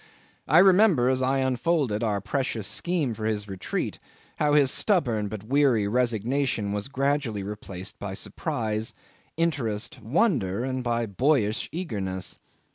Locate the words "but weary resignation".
5.27-6.73